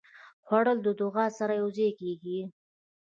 [0.45, 2.39] خوړل د دعا سره یوځای کېږي